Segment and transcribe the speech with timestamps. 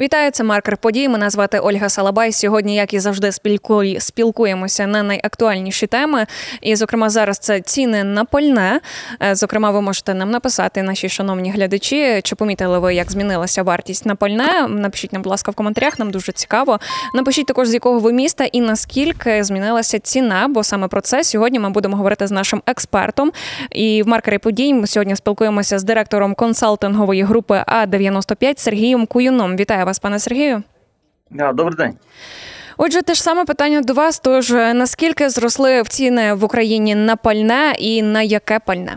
[0.00, 1.08] Вітаю, це маркер подій.
[1.08, 2.32] Мене звати Ольга Салабай.
[2.32, 3.32] Сьогодні, як і завжди,
[3.98, 6.26] спілкуємося на найактуальніші теми.
[6.60, 8.80] І, зокрема, зараз це ціни на пальне.
[9.22, 14.06] Е, зокрема, ви можете нам написати, наші шановні глядачі, чи помітили ви, як змінилася вартість
[14.06, 14.66] на пальне.
[14.68, 15.98] Напишіть нам, будь ласка, в коментарях.
[15.98, 16.78] Нам дуже цікаво.
[17.14, 21.58] Напишіть також з якого ви міста і наскільки змінилася ціна, бо саме про це сьогодні
[21.58, 23.32] ми будемо говорити з нашим експертом.
[23.70, 29.56] І в маркері подій ми сьогодні спілкуємося з директором консалтингової групи А 95 Сергієм Куюном.
[29.56, 30.62] Вітаю вас, пане Сергію.
[31.30, 31.94] Да, Добрий день.
[32.76, 34.20] Отже, те ж саме питання до вас.
[34.20, 38.96] Тож наскільки зросли в ціни в Україні на пальне і на яке пальне?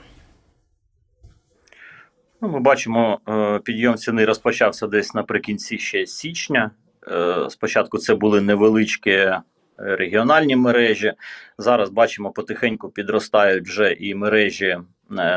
[2.41, 6.72] Ну, Ми бачимо, е, підйом ціни розпочався десь наприкінці ще січня.
[7.12, 9.30] Е, спочатку це були невеличкі
[9.78, 11.14] регіональні мережі.
[11.58, 14.81] Зараз бачимо, потихеньку підростають вже і мережі е,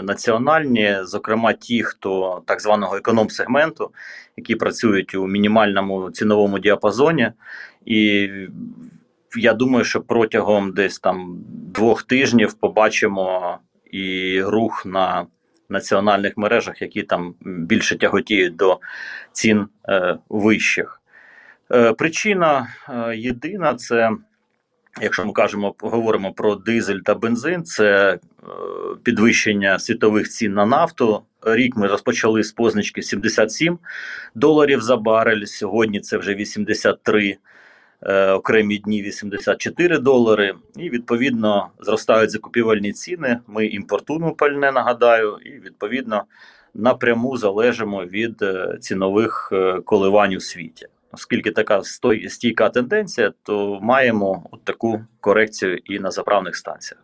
[0.02, 3.90] національні, зокрема ті, хто так званого економ-сегменту,
[4.36, 7.32] які працюють у мінімальному ціновому діапазоні.
[7.84, 8.30] І
[9.36, 11.44] я думаю, що протягом десь там
[11.74, 13.58] двох тижнів побачимо
[13.90, 15.26] і рух на
[15.68, 18.80] національних мережах, які там більше тяготіють до
[19.32, 21.00] цін е, вищих.
[21.72, 24.10] Е, причина е, єдина це
[25.02, 28.18] Якщо ми кажемо, говоримо про дизель та бензин, це е,
[29.02, 31.22] підвищення світових цін на нафту.
[31.42, 33.78] Рік ми розпочали з позначки 77
[34.34, 35.44] доларів за барель.
[35.44, 37.36] Сьогодні це вже 83,
[38.02, 40.54] е, окремі дні 84 долари.
[40.76, 43.38] І відповідно зростають закупівельні ціни.
[43.46, 46.24] Ми імпортуємо пальне, нагадаю, і відповідно
[46.74, 49.52] напряму залежимо від е, цінових
[49.84, 51.82] коливань у світі оскільки така
[52.28, 57.02] стійка тенденція, то маємо от таку корекцію і на заправних станціях.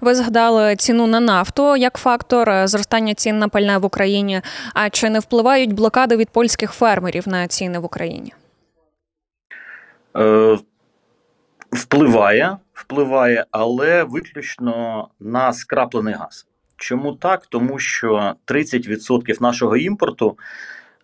[0.00, 4.42] Ви згадали ціну на нафту як фактор е, зростання цін на пальне в Україні.
[4.74, 8.32] А чи не впливають блокади від польських фермерів на ціни в Україні?
[10.16, 10.58] Е,
[11.72, 16.46] Впливає, впливає, але виключно на скраплений газ.
[16.76, 17.46] Чому так?
[17.46, 20.38] Тому що 30% нашого імпорту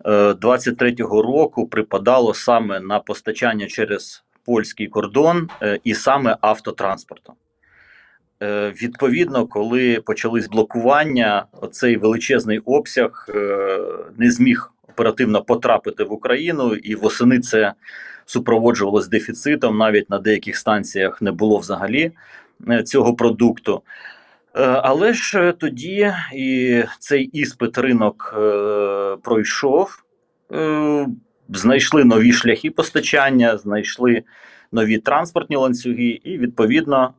[0.04, 7.34] 23-го е, року припадало саме на постачання через польський кордон е, і саме автотранспортом.
[8.42, 13.26] Е, відповідно, коли почались блокування, оцей величезний обсяг
[14.16, 17.72] не зміг оперативно потрапити в Україну, і восени це
[18.26, 19.78] супроводжувалось дефіцитом.
[19.78, 22.12] Навіть на деяких станціях не було взагалі
[22.84, 23.82] цього продукту.
[24.58, 30.04] Е, але ж тоді і цей іспит ринок е, пройшов,
[30.52, 31.06] е,
[31.48, 34.22] знайшли нові шляхи постачання, знайшли
[34.72, 37.14] нові транспортні ланцюги, і відповідно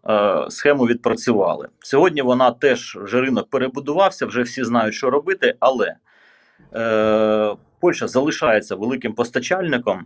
[0.50, 1.68] схему відпрацювали.
[1.80, 5.96] Сьогодні вона теж вже ринок перебудувався, вже всі знають, що робити, але
[7.80, 10.06] Польща залишається великим постачальником.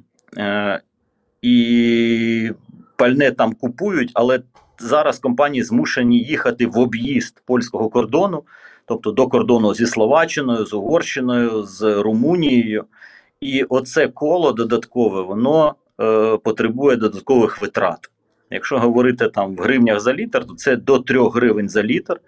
[1.42, 2.52] І
[2.96, 4.40] пальне там купують, але
[4.80, 8.44] зараз компанії змушені їхати в об'їзд польського кордону,
[8.86, 12.86] тобто до кордону зі Словаччиною, з Угорщиною, з Румунією.
[13.42, 18.10] І оце коло додаткове, воно е, потребує додаткових витрат.
[18.50, 22.20] Якщо говорити там в гривнях за літр, то це до 3 гривень за літр,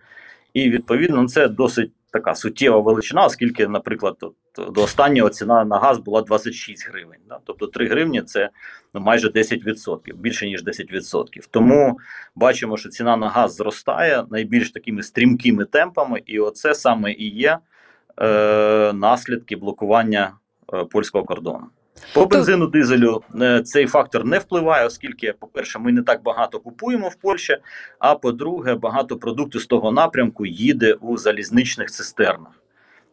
[0.53, 4.17] і відповідно це досить така суттєва величина, оскільки, наприклад,
[4.57, 7.19] до останнього ціна на газ була 26 гривень.
[7.29, 7.39] Да?
[7.45, 8.49] Тобто 3 гривні це
[8.93, 11.25] ну, майже 10%, більше ніж 10%.
[11.51, 11.99] Тому
[12.35, 17.57] бачимо, що ціна на газ зростає найбільш такими стрімкими темпами, і оце саме і є
[18.21, 20.31] е, наслідки блокування
[20.73, 21.65] е, польського кордону.
[22.13, 27.09] По бензину дизелю е, цей фактор не впливає, оскільки, по-перше, ми не так багато купуємо
[27.09, 27.57] в Польщі.
[27.99, 32.64] А по-друге, багато продукту з того напрямку їде у залізничних цистернах.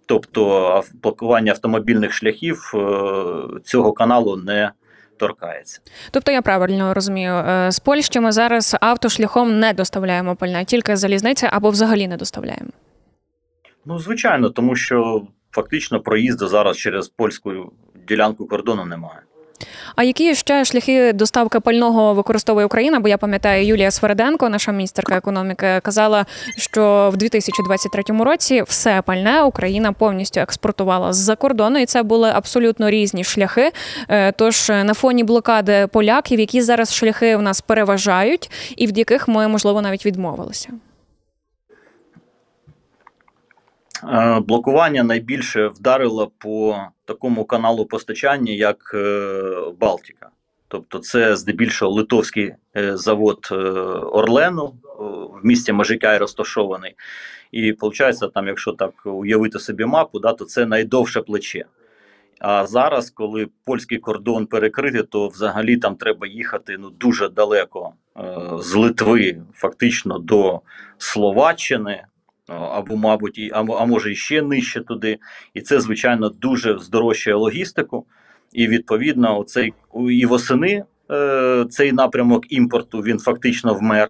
[0.07, 4.71] Тобто блокування автомобільних шляхів е, цього каналу не
[5.17, 5.81] торкається.
[6.11, 11.49] Тобто я правильно розумію, е, з Польщі ми зараз автошляхом не доставляємо пальне, тільки залізниця
[11.53, 12.71] або взагалі не доставляємо.
[13.85, 17.73] Ну, звичайно, тому що фактично проїзду зараз через польську
[18.09, 19.21] ділянку кордону немає.
[19.97, 23.00] А які ще шляхи доставки пального використовує Україна?
[23.00, 26.26] Бо я пам'ятаю, Юлія Свериденко, наша міністерка економіки, казала,
[26.56, 32.91] що в 2023 році все пальне Україна повністю експортувала з-за кордону, і це були абсолютно
[32.91, 33.70] різні шляхи.
[34.09, 39.29] Е, тож на фоні блокади поляків, які зараз шляхи в нас переважають, і від яких
[39.29, 40.69] ми можливо навіть відмовилися.
[40.69, 40.75] Е,
[44.46, 50.28] блокування найбільше вдарило по такому каналу постачання, як е, Балтіка.
[50.69, 53.49] Тобто, це здебільшого литовський е, завод
[54.12, 54.75] Орлену
[55.43, 56.94] в місті Мажикай розташований.
[57.52, 61.64] І виходить, там, якщо так уявити собі мапу, да, то це найдовше плече.
[62.38, 68.22] А зараз, коли польський кордон перекритий, то взагалі там треба їхати ну дуже далеко е,
[68.58, 70.60] з Литви, фактично до
[70.99, 72.06] Словаччини, е,
[72.52, 75.19] або, мабуть, і, а, може і ще нижче туди.
[75.54, 78.06] І це, звичайно, дуже здорожчує логістику.
[78.52, 79.72] І відповідно, оцей
[80.10, 84.08] і восени е, цей напрямок імпорту він фактично вмер.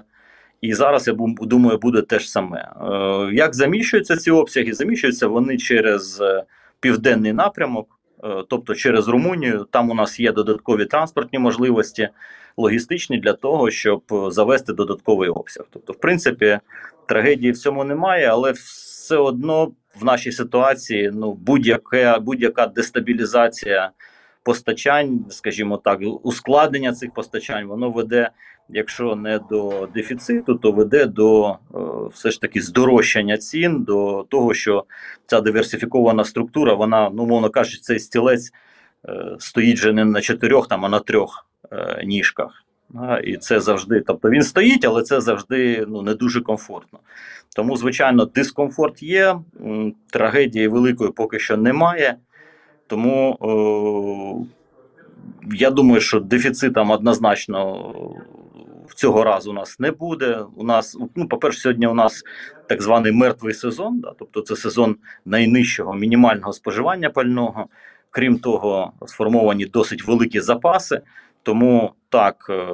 [0.61, 2.59] І зараз я думаю, буде те ж саме.
[2.61, 4.73] Е, як заміщуються ці обсяги?
[4.73, 6.45] Заміщуються вони через е,
[6.81, 7.99] південний напрямок.
[8.25, 9.67] Е, тобто через Румунію.
[9.71, 12.09] Там у нас є додаткові транспортні можливості,
[12.57, 15.67] логістичні для того, щоб завести додатковий обсяг.
[15.71, 16.61] Тобто, в принципі,
[17.09, 23.91] трагедії в цьому немає, але все одно в нашій ситуації ну будь-яка будь-яка дестабілізація
[24.43, 28.31] постачань, скажімо так, ускладнення цих постачань, воно веде.
[28.69, 31.57] Якщо не до дефіциту, то веде до е,
[32.13, 34.85] все ж таки здорожчання цін, до того, що
[35.27, 38.53] ця диверсифікована структура, вона, ну мовно кажучи, цей стілець
[39.09, 42.65] е, стоїть вже не на чотирьох, там, а на трьох е, ніжках.
[43.25, 46.99] І це завжди, тобто він стоїть, але це завжди ну, не дуже комфортно.
[47.57, 49.39] Тому, звичайно, дискомфорт є,
[50.11, 52.17] трагедії великої поки що немає.
[52.93, 54.45] Тому о,
[55.53, 57.75] я думаю, що дефіцитом однозначно
[58.89, 60.45] в цього разу у нас не буде.
[60.57, 62.23] У нас, ну, по-перше, сьогодні у нас
[62.69, 67.67] так званий мертвий сезон, да, тобто це сезон найнижчого мінімального споживання пального.
[68.11, 71.01] Крім того, сформовані досить великі запаси.
[71.43, 72.67] Тому так, е,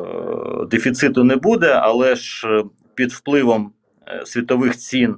[0.70, 3.72] дефіциту не буде, але ж е, під впливом
[4.08, 5.16] е, світових цін,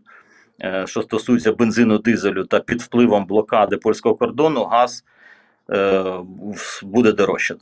[0.85, 5.05] що стосується бензину дизелю, та під впливом блокади польського кордону, газ
[6.83, 7.61] буде дорожчати.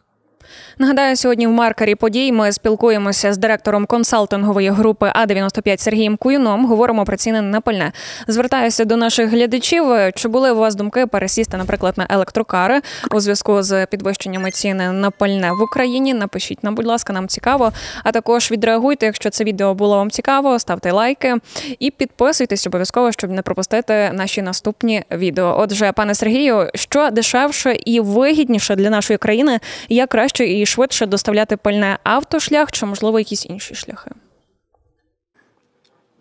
[0.79, 6.67] Нагадаю, сьогодні в маркері подій ми спілкуємося з директором консалтингової групи А 95 Сергієм Куюном.
[6.67, 7.93] Говоримо про ціни на пальне.
[8.29, 9.85] Звертаюся до наших глядачів.
[10.15, 12.81] Чи були у вас думки пересісти, наприклад, на електрокари
[13.11, 16.15] у зв'язку з підвищеннями ціни на пальне в Україні?
[16.15, 17.73] Напишіть нам, будь ласка, нам цікаво.
[18.05, 21.35] А також відреагуйте, якщо це відео було вам цікаво, ставте лайки
[21.79, 25.56] і підписуйтесь обов'язково, щоб не пропустити наші наступні відео.
[25.59, 31.06] Отже, пане Сергію, що дешевше і вигідніше для нашої країни, як краще краще і швидше
[31.06, 34.11] доставляти пальне автошлях чи, можливо, якісь інші шляхи?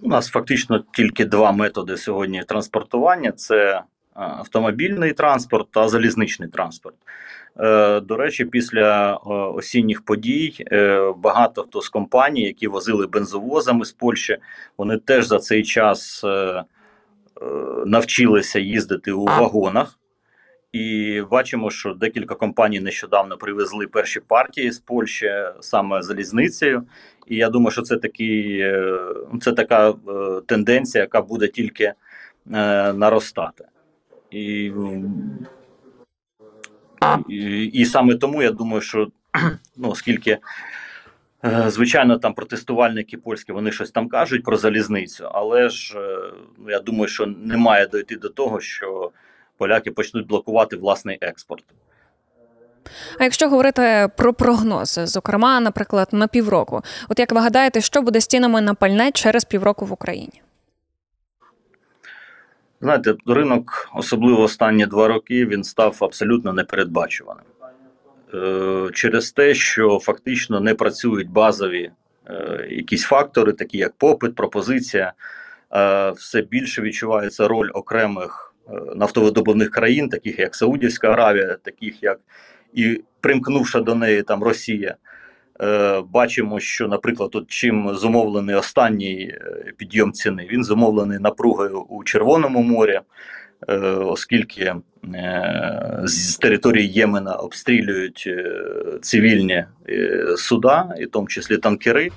[0.01, 3.83] У нас фактично тільки два методи сьогодні транспортування: це е,
[4.15, 6.95] автомобільний транспорт та залізничний транспорт.
[7.59, 10.65] Е, до речі, після е, осінніх подій
[11.17, 14.37] багато хто з компаній, які возили бензовозами з Польщі,
[14.77, 16.25] вони теж за цей час
[17.85, 19.99] навчилися їздити у вагонах.
[20.71, 25.31] І бачимо, що декілька компаній нещодавно привезли перші партії з Польщі
[25.61, 26.83] саме залізницею.
[27.27, 29.03] І я думаю, що це такий, е,
[29.41, 29.95] це така е,
[30.45, 31.93] тенденція, яка буде тільки е,
[32.93, 33.65] наростати.
[34.31, 34.71] І,
[37.29, 39.07] і, і саме тому я думаю, що
[39.77, 40.37] ну, оскільки.
[41.67, 45.97] Звичайно, там протестувальники польські вони щось там кажуть про залізницю, але ж
[46.67, 49.11] я думаю, що не має дойти до того, що
[49.57, 51.63] поляки почнуть блокувати власний експорт.
[53.19, 58.21] А якщо говорити про прогнози, зокрема, наприклад, на півроку, от як ви гадаєте, що буде
[58.21, 60.41] з цінами на пальне через півроку в Україні?
[62.81, 67.43] Знаєте, ринок, особливо останні два роки, він став абсолютно непередбачуваним
[68.33, 71.91] е, через те, що фактично не працюють базові
[72.29, 75.13] е, якісь фактори, такі як попит, пропозиція,
[75.73, 78.46] е, все більше відчувається роль окремих
[78.95, 82.19] нафтовидобувних країн, таких як Саудівська Аравія, таких як
[82.73, 84.95] і примкнувша до неї там Росія.
[85.61, 92.03] Е, бачимо, що, наприклад, от чим зумовлений останній е, підйом ціни, він зумовлений напругою у
[92.03, 92.99] Червоному морі,
[93.69, 94.75] е, оскільки
[96.03, 98.29] з території Ємена обстрілюють
[99.01, 99.65] цивільні
[100.37, 102.09] суда, і в тому числі танкери.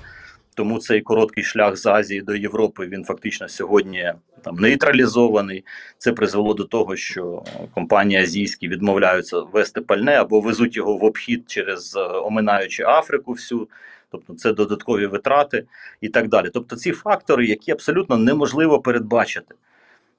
[0.61, 4.13] Тому цей короткий шлях з Азії до Європи він фактично сьогодні
[4.43, 5.65] там нейтралізований.
[5.97, 11.43] Це призвело до того, що компанії азійські відмовляються вести пальне або везуть його в обхід
[11.47, 13.67] через е, оминаючи Африку всю.
[14.11, 15.65] Тобто це додаткові витрати
[16.01, 16.49] і так далі.
[16.53, 19.55] Тобто ці фактори, які абсолютно неможливо передбачити.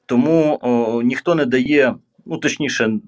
[0.06, 1.94] Тому о, ніхто не дає,
[2.26, 2.99] ну точніше,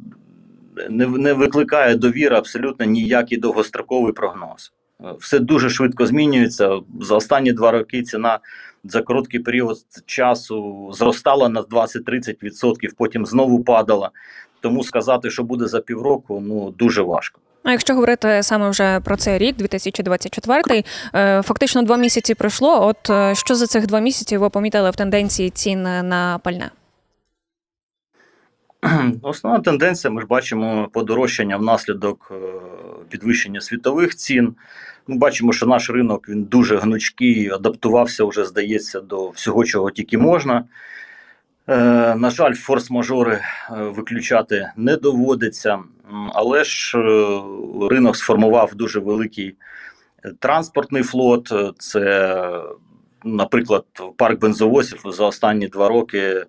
[0.90, 4.72] не не викликає довіри абсолютно ніякий довгостроковий прогноз.
[5.20, 6.80] Все дуже швидко змінюється.
[7.00, 8.38] За останні два роки ціна
[8.84, 14.10] за короткий період часу зростала на 20-30%, потім знову падала.
[14.60, 17.40] Тому сказати, що буде за півроку, ну дуже важко.
[17.62, 20.84] А якщо говорити саме вже про цей рік, 2024,
[21.14, 22.86] е, фактично два місяці пройшло.
[22.86, 26.70] От е, що за цих два місяці ви помітили в тенденції цін на пальне?
[29.22, 32.34] Основна тенденція, ми ж бачимо подорожчання внаслідок е,
[33.08, 34.54] підвищення світових цін.
[35.06, 40.18] Ми бачимо, що наш ринок він дуже гнучкий, адаптувався вже, здається, до всього, чого тільки
[40.18, 40.64] можна.
[41.68, 45.78] Е, на жаль, форс-мажори е, виключати не доводиться,
[46.32, 47.40] але ж е,
[47.90, 49.56] ринок сформував дуже великий
[50.24, 51.52] е, транспортний флот.
[51.78, 52.36] Це,
[53.24, 53.84] наприклад,
[54.16, 56.46] парк бензовозів за останні два роки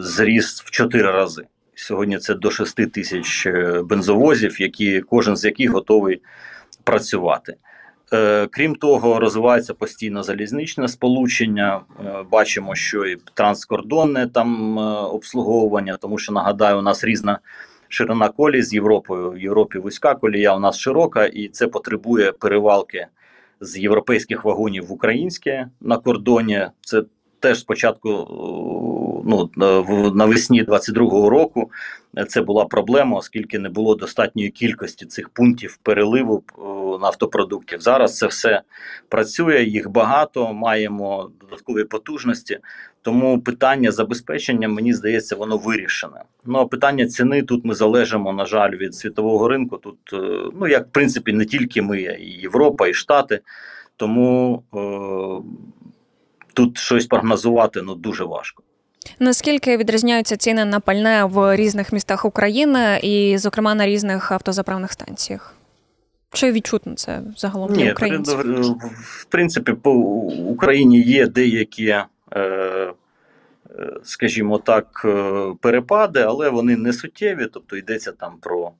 [0.00, 1.46] зріс в чотири рази.
[1.74, 6.20] Сьогодні це до 6 тисяч е, бензовозів, які кожен з яких готовий
[6.84, 7.56] працювати.
[8.12, 11.80] Е, Крім того, розвивається постійно залізничне сполучення.
[12.06, 17.38] Е, Бачимо, що і транскордонне там обслуговування, тому що нагадаю, у нас різна
[17.88, 19.30] ширина колій з Європою.
[19.30, 23.06] В Європі вузька колія, у нас широка, і це потребує перевалки
[23.60, 26.66] з європейських вагонів в українське на кордоні.
[26.80, 27.02] Це
[27.44, 29.50] теж спочатку е, ну,
[30.14, 31.70] навесні 22-го року
[32.28, 36.62] це була проблема, оскільки не було достатньої кількості цих пунктів переливу е,
[37.02, 37.80] нафтопродуктів.
[37.80, 38.62] Зараз це все
[39.08, 42.58] працює, їх багато, маємо додаткові потужності.
[43.02, 46.22] Тому питання забезпечення, мені здається, воно вирішене.
[46.46, 49.76] Ну а питання ціни тут ми залежимо, на жаль, від світового ринку.
[49.76, 53.40] Тут, е, ну як в принципі, не тільки ми, і Європа, і Штати.
[53.96, 54.78] Тому е,
[56.54, 58.62] тут щось прогнозувати ну дуже важко.
[59.18, 65.54] Наскільки відрізняються ціни на пальне в різних містах України і, зокрема, на різних автозаправних станціях?
[66.32, 68.38] Чи відчутно це загалом для українців?
[68.38, 72.92] в- в принципі, по Україні є деякі, е, е,
[74.04, 77.46] скажімо так, е, перепади, але вони не суттєві.
[77.52, 78.70] Тобто йдеться там про,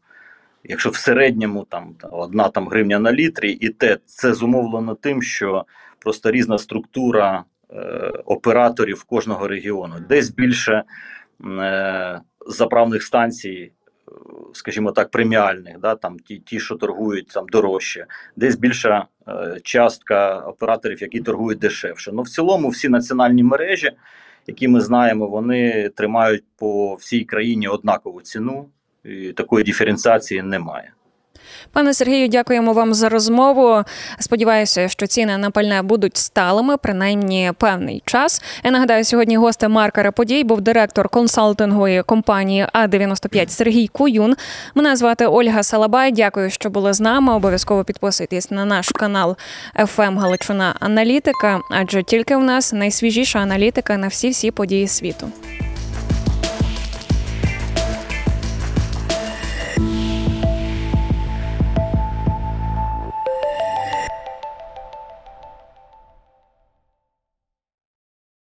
[0.65, 5.65] якщо в середньому там одна там гривня на літрі, і те це зумовлено тим, що
[5.99, 7.45] просто різна структура
[8.25, 9.95] операторів кожного регіону.
[10.09, 10.83] Десь більше
[11.45, 13.73] е, заправних станцій.
[14.09, 14.13] е,
[14.53, 20.39] Скажімо так, преміальних, да, там ті, ті, що торгують там дорожче, десь більша е, частка
[20.39, 22.13] операторів, які торгують дешевше.
[22.13, 23.91] Ну, в цілому, всі національні мережі,
[24.47, 28.69] які ми знаємо, вони тримають по всій країні однакову ціну,
[29.05, 30.93] і такої диференціації немає.
[31.73, 33.85] Пане Сергію, дякуємо вам за розмову.
[34.19, 38.43] Сподіваюся, що ціни на пальне будуть сталими, принаймні певний час.
[38.65, 44.37] Я нагадаю, сьогодні гостем маркера подій був директор консалтингової компанії А95 Сергій Куюн.
[44.75, 46.13] Мене звати Ольга Салабай.
[46.13, 47.35] Дякую, що були з нами.
[47.35, 49.37] Обов'язково підписуйтесь на наш канал
[49.77, 55.29] FM Галичина Аналітика, адже тільки у нас найсвіжіша аналітика на всі всі події світу.